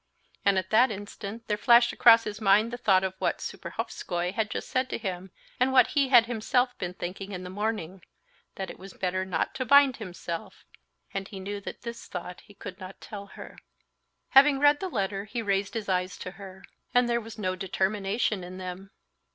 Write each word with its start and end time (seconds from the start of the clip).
And 0.43 0.57
at 0.57 0.71
that 0.71 0.89
instant 0.89 1.47
there 1.47 1.57
flashed 1.61 1.93
across 1.93 2.23
his 2.23 2.41
mind 2.41 2.73
the 2.73 2.77
thought 2.79 3.03
of 3.03 3.13
what 3.19 3.37
Serpuhovskoy 3.37 4.33
had 4.33 4.49
just 4.49 4.67
said 4.67 4.89
to 4.89 4.97
him, 4.97 5.29
and 5.59 5.71
what 5.71 5.89
he 5.89 6.09
had 6.09 6.25
himself 6.25 6.75
been 6.79 6.95
thinking 6.95 7.33
in 7.33 7.43
the 7.43 7.51
morning—that 7.51 8.71
it 8.71 8.79
was 8.79 8.93
better 8.95 9.25
not 9.25 9.53
to 9.53 9.63
bind 9.63 9.97
himself—and 9.97 11.27
he 11.27 11.39
knew 11.39 11.61
that 11.61 11.83
this 11.83 12.07
thought 12.07 12.41
he 12.41 12.55
could 12.55 12.79
not 12.79 12.99
tell 12.99 13.27
her. 13.27 13.59
Having 14.29 14.57
read 14.57 14.79
the 14.79 14.89
letter, 14.89 15.25
he 15.25 15.43
raised 15.43 15.75
his 15.75 15.87
eyes 15.87 16.17
to 16.17 16.31
her, 16.31 16.63
and 16.95 17.07
there 17.07 17.21
was 17.21 17.37
no 17.37 17.55
determination 17.55 18.43
in 18.43 18.57
them. 18.57 18.89